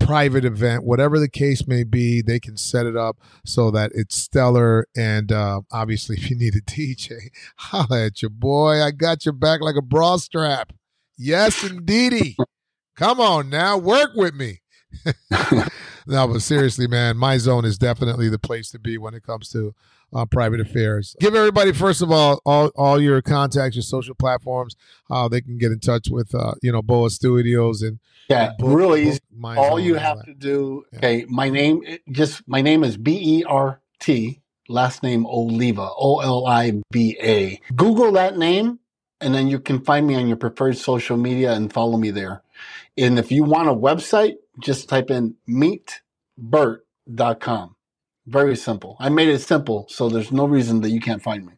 private 0.00 0.44
event, 0.44 0.84
whatever 0.84 1.18
the 1.18 1.28
case 1.28 1.66
may 1.66 1.84
be. 1.84 2.22
They 2.22 2.40
can 2.40 2.56
set 2.56 2.86
it 2.86 2.96
up 2.96 3.18
so 3.44 3.70
that 3.70 3.92
it's 3.94 4.16
stellar. 4.16 4.86
And 4.96 5.30
uh, 5.30 5.62
obviously, 5.70 6.16
if 6.18 6.30
you 6.30 6.36
need 6.36 6.54
a 6.54 6.60
DJ, 6.60 7.28
holla 7.56 8.06
at 8.06 8.22
your 8.22 8.30
boy. 8.30 8.82
I 8.82 8.90
got 8.90 9.24
your 9.24 9.34
back 9.34 9.60
like 9.60 9.76
a 9.76 9.82
bra 9.82 10.16
strap. 10.16 10.72
Yes, 11.18 11.62
indeedy. 11.62 12.36
Come 12.96 13.20
on 13.20 13.48
now, 13.48 13.78
work 13.78 14.10
with 14.14 14.34
me. 14.34 14.61
no, 16.06 16.28
but 16.28 16.40
seriously, 16.40 16.86
man, 16.86 17.16
my 17.16 17.38
zone 17.38 17.64
is 17.64 17.78
definitely 17.78 18.28
the 18.28 18.38
place 18.38 18.70
to 18.70 18.78
be 18.78 18.98
when 18.98 19.14
it 19.14 19.22
comes 19.22 19.48
to 19.50 19.74
uh, 20.14 20.26
private 20.26 20.60
affairs. 20.60 21.16
Give 21.20 21.34
everybody, 21.34 21.72
first 21.72 22.02
of 22.02 22.10
all, 22.10 22.40
all, 22.44 22.70
all 22.76 23.00
your 23.00 23.22
contacts, 23.22 23.76
your 23.76 23.82
social 23.82 24.14
platforms, 24.14 24.76
how 25.08 25.28
they 25.28 25.40
can 25.40 25.58
get 25.58 25.72
in 25.72 25.80
touch 25.80 26.08
with, 26.10 26.34
uh, 26.34 26.54
you 26.62 26.72
know, 26.72 26.82
Boa 26.82 27.10
Studios 27.10 27.82
and 27.82 27.98
yeah, 28.28 28.52
book, 28.58 28.76
really 28.76 29.08
easy. 29.08 29.20
All 29.42 29.80
you 29.80 29.94
have 29.94 30.24
to 30.24 30.34
do, 30.34 30.84
yeah. 30.92 30.98
okay, 30.98 31.26
my 31.28 31.48
name, 31.48 31.82
just 32.10 32.46
my 32.46 32.62
name 32.62 32.84
is 32.84 32.96
B 32.96 33.38
E 33.40 33.44
R 33.44 33.80
T, 34.00 34.40
last 34.68 35.02
name 35.02 35.26
Oliva, 35.26 35.88
O 35.96 36.20
L 36.20 36.46
I 36.46 36.80
B 36.90 37.16
A. 37.20 37.60
Google 37.74 38.12
that 38.12 38.38
name, 38.38 38.78
and 39.20 39.34
then 39.34 39.48
you 39.48 39.58
can 39.58 39.80
find 39.80 40.06
me 40.06 40.14
on 40.14 40.28
your 40.28 40.36
preferred 40.36 40.76
social 40.76 41.16
media 41.16 41.52
and 41.52 41.72
follow 41.72 41.96
me 41.96 42.10
there. 42.10 42.42
And 42.96 43.18
if 43.18 43.32
you 43.32 43.44
want 43.44 43.68
a 43.68 43.74
website, 43.74 44.36
just 44.60 44.88
type 44.88 45.10
in 45.10 45.34
meetbert.com. 45.48 47.76
Very 48.26 48.56
simple. 48.56 48.96
I 49.00 49.08
made 49.08 49.28
it 49.28 49.40
simple, 49.40 49.86
so 49.88 50.08
there's 50.08 50.30
no 50.30 50.46
reason 50.46 50.80
that 50.82 50.90
you 50.90 51.00
can't 51.00 51.22
find 51.22 51.44
me. 51.44 51.54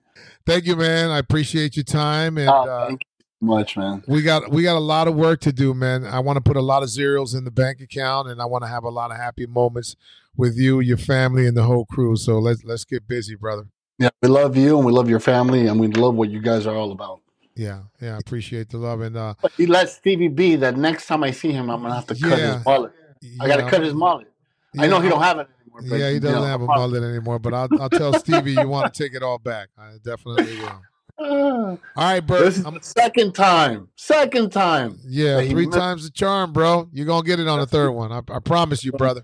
Thank 0.47 0.65
you, 0.67 0.77
man. 0.77 1.11
I 1.11 1.19
appreciate 1.19 1.77
your 1.77 1.85
time 1.85 2.39
and 2.39 2.49
oh, 2.49 2.63
uh, 2.63 2.87
thank 2.87 3.03
you 3.03 3.15
much, 3.45 3.77
man. 3.77 4.03
We 4.09 4.23
got 4.23 4.51
we 4.51 4.63
got 4.63 4.77
a 4.77 4.81
lot 4.81 5.07
of 5.07 5.15
work 5.15 5.41
to 5.41 5.53
do, 5.53 5.75
man. 5.75 6.05
I 6.05 6.21
want 6.21 6.37
to 6.37 6.41
put 6.41 6.57
a 6.57 6.63
lot 6.63 6.83
of 6.83 6.89
zeros 6.89 7.35
in 7.35 7.45
the 7.45 7.51
bank 7.51 7.81
account, 7.81 8.29
and 8.29 8.41
I 8.41 8.47
want 8.47 8.65
to 8.65 8.69
have 8.69 8.85
a 8.85 8.89
lot 8.89 9.11
of 9.11 9.17
happy 9.17 9.47
moments 9.47 9.97
with 10.37 10.57
you, 10.57 10.81
your 10.81 10.97
family, 10.97 11.47
and 11.47 11.57
the 11.57 11.65
whole 11.65 11.85
crew. 11.85 12.17
So 12.17 12.39
let's 12.39 12.65
let's 12.65 12.85
get 12.85 13.07
busy, 13.07 13.35
brother. 13.35 13.67
Yeah, 13.99 14.11
we 14.23 14.29
love 14.29 14.57
you, 14.57 14.77
and 14.77 14.87
we 14.87 14.93
love 14.93 15.09
your 15.09 15.21
family, 15.21 15.67
and 15.67 15.79
we 15.79 15.89
love 15.89 16.15
what 16.15 16.31
you 16.31 16.41
guys 16.41 16.67
are 16.67 16.75
all 16.75 16.91
about. 16.91 17.21
Yeah, 17.56 17.82
yeah, 18.00 18.16
I 18.16 18.18
appreciate 18.18 18.68
the 18.68 18.78
love 18.78 19.00
and 19.00 19.16
uh. 19.16 19.34
But 19.40 19.52
he 19.52 19.66
let 19.66 19.88
Stevie 19.88 20.28
B 20.28 20.56
that 20.56 20.76
next 20.76 21.06
time 21.06 21.23
I 21.23 21.30
see 21.30 21.52
him, 21.52 21.70
I'm 21.70 21.82
gonna 21.82 21.94
have 21.94 22.06
to 22.06 22.14
cut 22.14 22.38
yeah, 22.38 22.56
his 22.56 22.64
mullet. 22.64 22.92
I 23.40 23.46
gotta 23.46 23.68
cut 23.68 23.82
his 23.82 23.94
mullet. 23.94 24.30
Yeah, 24.75 24.82
I 24.82 24.87
know 24.88 25.00
he 25.00 25.08
don't 25.08 25.23
have 25.23 25.38
it 25.38 25.49
anymore. 25.76 25.99
yeah, 25.99 26.11
he 26.11 26.18
doesn't 26.18 26.37
you 26.37 26.42
know, 26.42 26.49
have 26.50 26.62
a 26.62 26.66
mullet 26.66 27.02
anymore. 27.02 27.38
But 27.38 27.54
I'll, 27.54 27.68
I'll 27.80 27.90
tell 27.90 28.12
Stevie 28.14 28.52
you 28.52 28.68
want 28.68 28.92
to 28.92 29.02
take 29.02 29.14
it 29.14 29.23
all 29.23 29.38
back. 29.38 29.68
I 29.78 29.94
definitely 30.02 30.58
will. 30.58 30.82
all 31.18 31.78
right, 31.96 32.20
bro. 32.20 32.40
This 32.44 32.58
is 32.58 32.66
I'm, 32.66 32.75
the 32.75 32.82
second 32.82 33.34
time. 33.34 33.88
Second 33.94 34.50
time. 34.50 34.99
Yeah, 35.06 35.40
three 35.42 35.68
times 35.68 36.04
the 36.04 36.11
charm, 36.11 36.52
bro. 36.52 36.88
You're 36.92 37.06
gonna 37.06 37.25
get 37.25 37.38
it 37.38 37.46
on 37.46 37.61
the 37.61 37.66
third 37.66 37.92
one. 37.92 38.11
I, 38.11 38.20
I 38.32 38.40
promise 38.40 38.84
you, 38.84 38.92
brother. 38.99 39.23